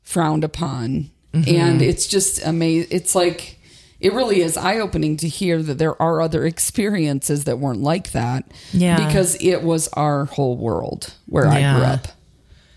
[0.03, 1.11] frowned upon.
[1.33, 1.55] Mm-hmm.
[1.55, 2.89] And it's just amazing.
[2.91, 3.59] It's like,
[4.01, 8.13] it really is eye opening to hear that there are other experiences that weren't like
[8.13, 8.45] that.
[8.73, 9.07] Yeah.
[9.07, 12.09] Because it was our whole world where I grew up.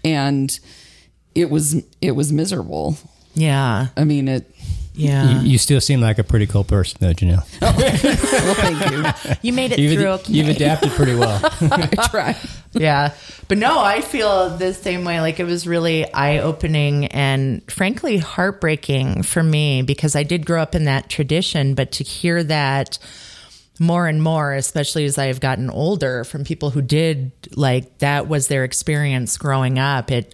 [0.06, 0.60] And
[1.38, 2.98] it was it was miserable.
[3.34, 4.52] yeah, I mean it
[4.98, 5.42] yeah.
[5.42, 7.46] You, you still seem like a pretty cool person, though, Janelle.
[7.62, 9.36] Oh, well thank you.
[9.44, 10.08] You made it You've, through.
[10.08, 10.34] Okay.
[10.34, 11.40] you've adapted pretty well.
[11.62, 12.36] I try.
[12.74, 13.14] yeah.
[13.48, 15.22] But no, I feel the same way.
[15.22, 20.62] Like it was really eye opening and frankly heartbreaking for me because I did grow
[20.62, 22.98] up in that tradition, but to hear that
[23.80, 28.28] more and more, especially as I have gotten older from people who did like that
[28.28, 30.34] was their experience growing up, it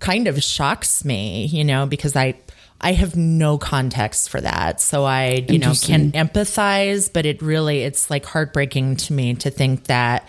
[0.00, 2.34] kind of shocks me, you know, because I
[2.80, 4.80] I have no context for that.
[4.80, 9.50] So I, you know, can empathize, but it really it's like heartbreaking to me to
[9.50, 10.26] think that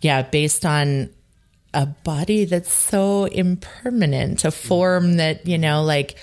[0.00, 1.10] yeah, based on
[1.72, 6.16] a body that's so impermanent, a form that, you know, like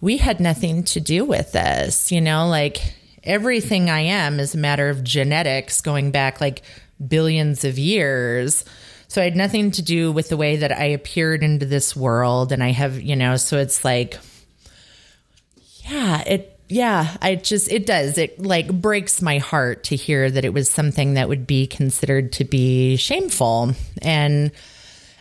[0.00, 4.58] we had nothing to do with this, you know, like everything I am is a
[4.58, 6.62] matter of genetics going back like
[7.06, 8.64] billions of years.
[9.12, 12.50] So I had nothing to do with the way that I appeared into this world.
[12.50, 14.18] And I have, you know, so it's like,
[15.84, 18.16] yeah, it yeah, I just it does.
[18.16, 22.32] It like breaks my heart to hear that it was something that would be considered
[22.32, 23.74] to be shameful.
[24.00, 24.50] And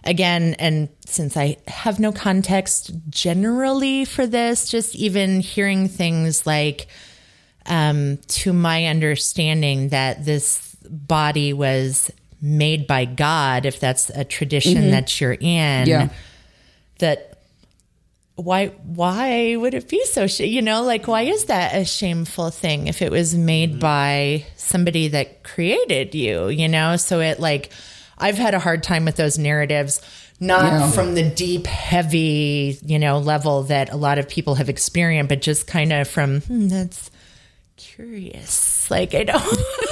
[0.06, 6.88] again, and since I have no context generally for this, just even hearing things like
[7.66, 12.10] um to my understanding that this body was
[12.42, 16.10] made by God, if that's a tradition that you're in, Yeah.
[17.00, 17.28] that
[18.36, 22.50] why why would it be so sh- you know like why is that a shameful
[22.50, 27.72] thing if it was made by somebody that created you you know so it like
[28.18, 30.02] i've had a hard time with those narratives
[30.40, 30.92] not Yeah.
[30.92, 35.42] from the deep heavy you know level that a lot of people have experienced but
[35.42, 37.12] just kind of from hmm, that's
[37.78, 39.44] curious like i don't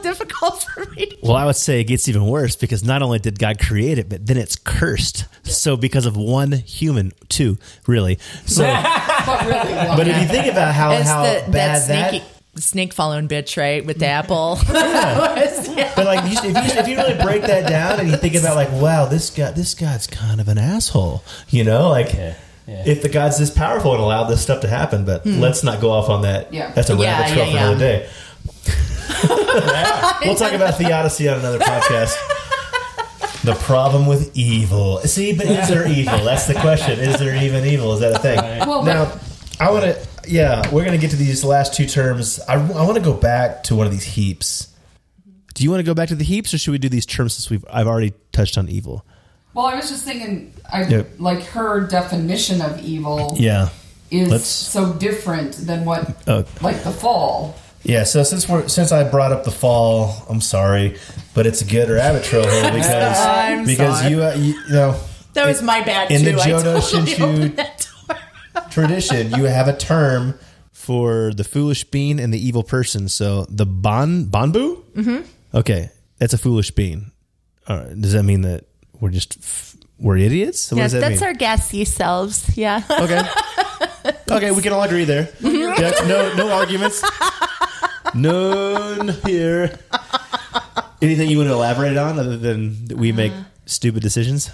[0.00, 3.02] it's difficult for me to Well, I would say it gets even worse because not
[3.02, 5.26] only did God create it, but then it's cursed.
[5.44, 8.18] So because of one human, two really.
[8.46, 8.62] So,
[9.26, 12.10] But really, well, But if you think about how, it's how the, bad that that,
[12.10, 12.22] snake
[12.56, 17.42] snake following bitch right with the apple but like if you if you really break
[17.42, 20.58] that down and you think about like, wow, this guy this guy's kind of an
[20.58, 22.10] asshole, you know, like.
[22.72, 25.90] If the God's this powerful and allowed this stuff to happen, but let's not go
[25.90, 26.52] off on that.
[26.54, 26.70] Yeah.
[26.70, 27.02] That's a Hmm.
[27.02, 27.68] Yeah, rabbit trail yeah, for yeah.
[27.68, 28.08] another day.
[30.24, 32.14] we'll talk about theodicy on another podcast.
[33.42, 34.98] The problem with evil.
[35.00, 36.24] See, but is there evil?
[36.24, 36.98] That's the question.
[37.00, 37.94] Is there even evil?
[37.94, 38.38] Is that a thing?
[38.68, 39.12] Well, now,
[39.58, 40.06] I want to.
[40.28, 42.38] Yeah, we're going to get to these last two terms.
[42.46, 44.68] I, I want to go back to one of these heaps.
[45.54, 47.32] do you want to go back to the heaps, or should we do these terms
[47.34, 49.04] since we've I've already touched on evil?
[49.54, 51.08] Well, I was just thinking, I Yep.
[51.18, 53.70] like her definition of evil Yeah.
[54.10, 56.44] is let's- so different than what, Oh.
[56.60, 57.56] like the fall.
[57.82, 60.98] Yeah, so since we're since I brought up the fall, I'm sorry,
[61.34, 64.10] but it's a good rabbit trail here because I'm because sorry.
[64.12, 65.00] you, uh, you you know
[65.32, 66.80] that was my bad in too the I Jodo totally
[67.12, 68.16] Shinshu opened that door.
[68.70, 70.38] tradition, you have a term
[70.72, 73.08] For the foolish bean and the evil person.
[73.08, 74.82] So the bon bonbu.
[74.92, 75.56] Mm-hmm.
[75.56, 77.12] Okay, that's a foolish bean.
[77.66, 78.64] All right, does that mean that
[79.00, 80.70] we're just f- we're idiots?
[80.70, 81.28] What Yeah, does that that's mean?
[81.28, 82.56] our gassy selves.
[82.58, 82.82] Yeah.
[82.90, 83.22] Okay.
[84.30, 85.28] okay, we can all agree there.
[85.40, 87.02] Yeah, no, no arguments.
[88.14, 89.78] None here.
[91.02, 93.44] Anything you want to elaborate on other than that we make uh.
[93.66, 94.50] stupid decisions?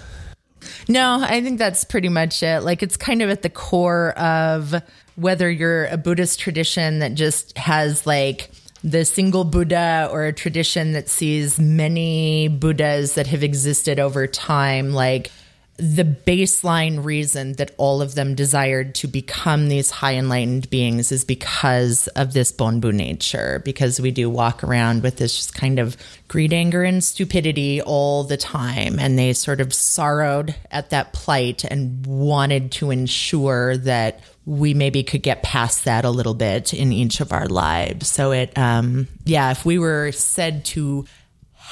[0.87, 2.61] No, I think that's pretty much it.
[2.61, 4.81] Like it's kind of at the core of
[5.15, 8.49] whether you're a Buddhist tradition that just has like
[8.83, 14.91] the single Buddha or a tradition that sees many Buddhas that have existed over time.
[14.91, 15.31] Like
[15.77, 21.23] the baseline reason that all of them desired to become these high enlightened beings is
[21.23, 25.95] because of this bonbu nature, because we do walk around with this just kind of
[26.27, 28.97] greed, anger, and stupidity all the time.
[28.99, 35.03] And they sort of sorrowed at that plight and wanted to ensure that we maybe
[35.03, 38.07] could get past that a little bit in each of our lives.
[38.07, 41.05] So it, um, yeah, if we were said to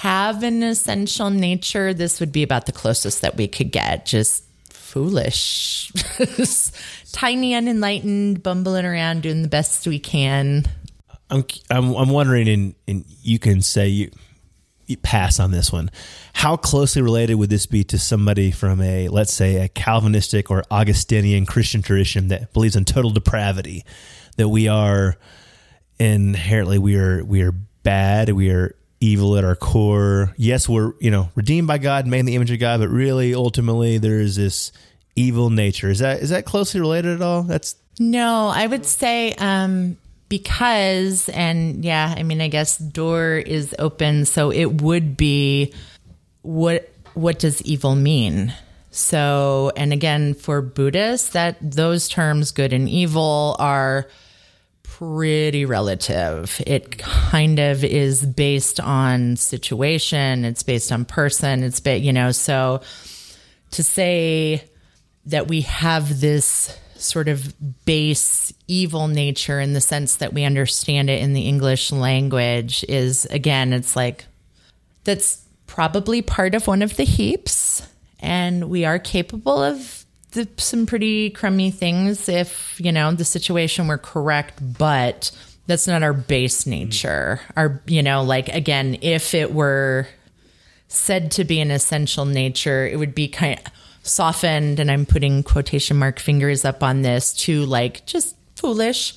[0.06, 4.06] have an essential nature, this would be about the closest that we could get.
[4.06, 5.92] Just foolish,
[7.12, 10.64] tiny, unenlightened, bumbling around, doing the best we can.
[11.32, 14.12] I'm I'm, I'm wondering, and, and you can say you,
[14.86, 15.90] you pass on this one.
[16.34, 20.64] How closely related would this be to somebody from a let's say a Calvinistic or
[20.70, 23.84] Augustinian Christian tradition that believes in total depravity,
[24.38, 25.18] that we are
[25.98, 30.34] inherently we are we are bad, we are evil at our core.
[30.38, 33.36] Yes, we're, you know, redeemed by God, made in the image of God, but really
[33.36, 34.72] ultimately there is this
[35.16, 35.90] evil nature.
[35.90, 37.44] Is that is that closely related at all?
[37.44, 39.98] That's No, I would say um
[40.30, 45.74] because and yeah, I mean I guess door is open so it would be
[46.42, 48.54] what what does evil mean?
[48.92, 54.08] So, and again for Buddhists that those terms good and evil are
[54.98, 56.62] pretty relative.
[56.66, 62.32] It kind of is based on situation, it's based on person, it's ba- you know,
[62.32, 62.82] so
[63.72, 64.64] to say
[65.26, 71.10] that we have this sort of base evil nature in the sense that we understand
[71.10, 74.24] it in the English language is again, it's like
[75.04, 77.86] that's probably part of one of the heaps
[78.22, 80.05] and we are capable of
[80.58, 85.32] some pretty crummy things if you know the situation were correct but
[85.68, 87.40] that's not our base nature.
[87.56, 90.08] Our you know like again if it were
[90.88, 93.66] said to be an essential nature it would be kind of
[94.04, 99.16] softened and i'm putting quotation mark fingers up on this to like just foolish.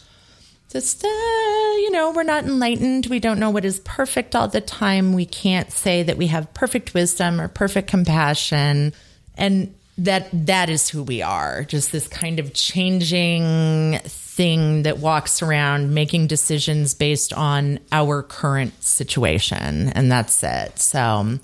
[0.70, 3.06] Just uh, you know we're not enlightened.
[3.06, 5.14] We don't know what is perfect all the time.
[5.14, 8.92] We can't say that we have perfect wisdom or perfect compassion.
[9.36, 15.42] And that that is who we are just this kind of changing thing that walks
[15.42, 21.38] around making decisions based on our current situation and that's it so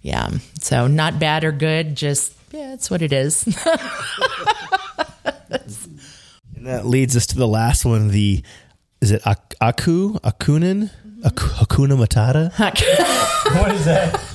[0.00, 0.30] yeah
[0.60, 3.44] so not bad or good just yeah it's what it is
[6.56, 8.08] and that leads us to the last one.
[8.08, 8.42] The
[9.00, 10.90] is it Ak- Aku Akunin
[11.24, 12.52] Aku, Hakuna Matata?
[13.58, 14.31] What is that?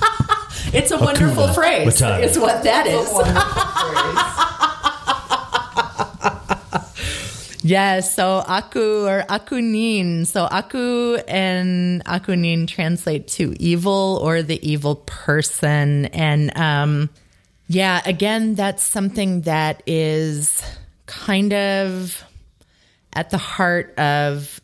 [0.74, 2.22] It's a wonderful phrase Matata.
[2.22, 3.08] is what that is
[7.68, 10.26] Yes, so aku or akunin.
[10.26, 16.06] So aku and akunin translate to evil or the evil person.
[16.06, 17.10] And um,
[17.66, 20.62] yeah, again, that's something that is
[21.04, 22.24] kind of
[23.12, 24.60] at the heart of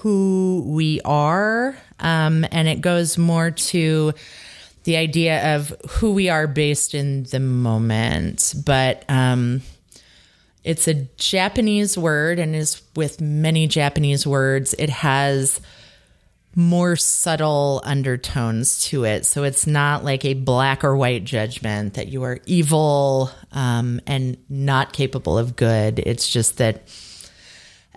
[0.00, 1.76] who we are.
[1.98, 4.14] Um, and it goes more to
[4.84, 8.54] the idea of who we are based in the moment.
[8.64, 9.62] But um,
[10.64, 14.74] it's a Japanese word and is with many Japanese words.
[14.78, 15.60] It has
[16.54, 19.24] more subtle undertones to it.
[19.24, 24.36] So it's not like a black or white judgment that you are evil um, and
[24.48, 26.00] not capable of good.
[26.00, 26.88] It's just that,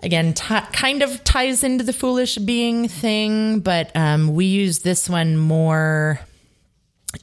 [0.02, 5.08] again, t- kind of ties into the foolish being thing, but um, we use this
[5.08, 6.20] one more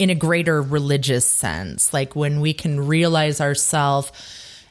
[0.02, 1.94] in a greater religious sense.
[1.94, 4.12] Like when we can realize ourselves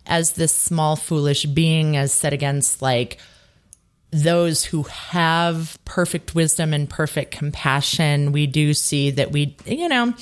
[0.04, 3.18] as this small, foolish being, as set against like
[4.10, 10.12] those who have perfect wisdom and perfect compassion, we do see that we, you know,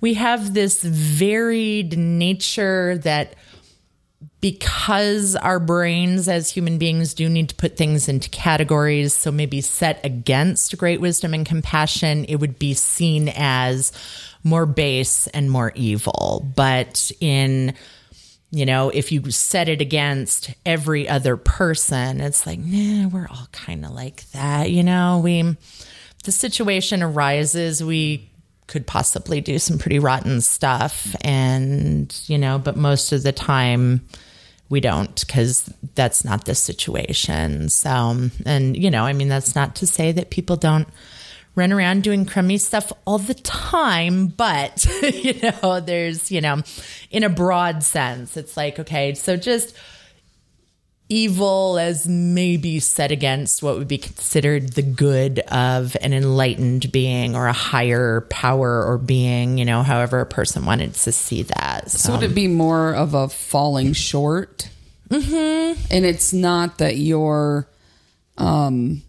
[0.00, 3.36] we have this varied nature that
[4.40, 9.60] because our brains as human beings do need to put things into categories, so maybe
[9.60, 13.92] set against great wisdom and compassion, it would be seen as
[14.42, 16.50] more base and more evil.
[16.54, 17.74] But in
[18.52, 23.48] you know, if you set it against every other person, it's like, nah, we're all
[23.52, 24.70] kind of like that.
[24.70, 25.56] You know, we,
[26.24, 28.28] the situation arises, we
[28.66, 31.14] could possibly do some pretty rotten stuff.
[31.20, 34.06] And, you know, but most of the time
[34.68, 37.68] we don't because that's not the situation.
[37.68, 40.88] So, and, you know, I mean, that's not to say that people don't
[41.54, 46.62] run around doing crummy stuff all the time, but you know, there's, you know,
[47.10, 49.76] in a broad sense, it's like, okay, so just
[51.10, 57.34] evil as maybe set against what would be considered the good of an enlightened being
[57.34, 61.90] or a higher power or being, you know, however a person wanted to see that.
[61.90, 64.70] So would it be more of a falling short?
[65.08, 65.82] Mm-hmm.
[65.90, 67.66] And it's not that your,
[68.38, 69.02] um,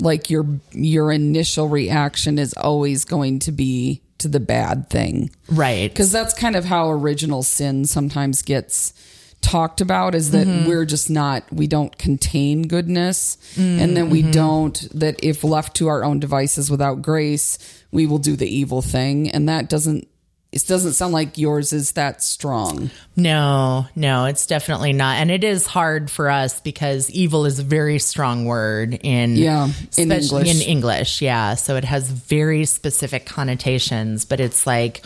[0.00, 5.90] like your your initial reaction is always going to be to the bad thing, right.
[5.90, 8.92] Because that's kind of how original sin sometimes gets
[9.40, 10.66] talked about is that Mm-hmm.
[10.66, 14.30] we're just not we don't contain goodness and Mm, then we mm-hmm.
[14.30, 17.58] don't that if left to our own devices without grace
[17.92, 20.08] we will do the evil thing and that doesn't
[20.54, 25.18] it doesn't sound like yours is that strong No, no, it's definitely not.
[25.18, 29.68] And it is hard for us because evil is a very strong word in Yeah,
[29.98, 30.50] in English.
[30.50, 31.54] in English, yeah.
[31.54, 35.04] So it has very specific connotations, but it's like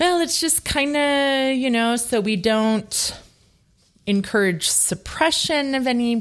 [0.00, 3.16] well, it's just kind of, you know, so we don't
[4.06, 6.20] encourage suppression of any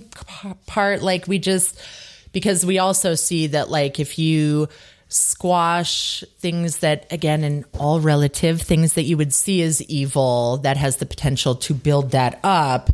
[0.68, 1.78] part like we just
[2.32, 4.70] because we also see that like if you
[5.14, 10.76] squash things that again in all relative things that you would see as evil that
[10.78, 12.90] has the potential to build that up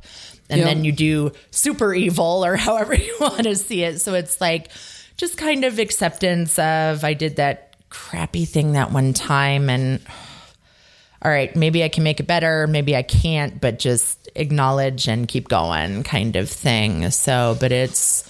[0.49, 0.65] and Yeah.
[0.65, 4.69] then you do super evil or however you want to see it so it's like
[5.15, 10.01] just kind of acceptance of i did that crappy thing that one time and
[11.21, 15.27] all right, maybe I can make it better, maybe I can't, but just acknowledge and
[15.27, 17.09] keep going kind of thing.
[17.11, 18.23] So, but it's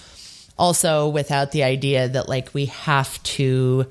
[0.60, 3.86] also without the idea that like we have to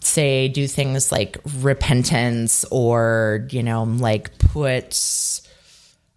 [0.00, 4.90] say do things like repentance or, you know, like put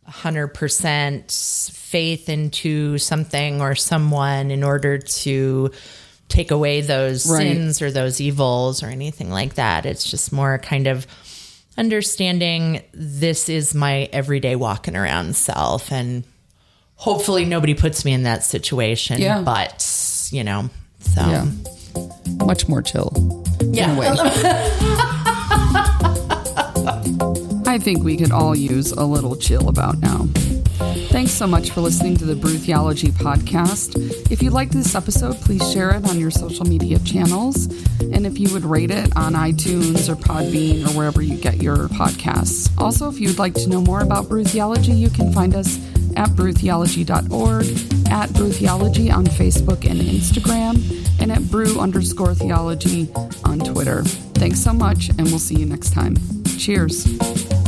[0.09, 5.71] 100% faith into something or someone in order to
[6.29, 7.39] take away those Right.
[7.55, 9.85] sins or those evils or anything like that.
[9.85, 11.05] It's just more kind of
[11.77, 16.23] understanding this is my everyday walking around self and
[17.03, 19.41] hopefully nobody puts me in that situation Yeah.
[19.41, 20.69] but you know
[21.01, 21.45] so yeah
[22.45, 23.11] much more chill
[23.73, 24.09] yeah in a way
[27.65, 30.27] I think we could all use a little chill about now.
[31.09, 33.95] Thanks so much for listening to the Brew Theology podcast.
[34.31, 37.65] If you liked this episode, please share it on your social media channels.
[37.99, 41.87] And if you would rate it on iTunes or Podbean or wherever you get your
[41.87, 42.69] podcasts.
[42.77, 45.79] Also, if you'd like to know more about Brew Theology, you can find us
[46.15, 53.09] at brewtheology.org, at Brew Theology on Facebook and Instagram, and at brew underscore theology
[53.43, 54.03] on Twitter.
[54.35, 56.15] Thanks so much, and we'll see you next time.
[56.57, 57.62] Cheers.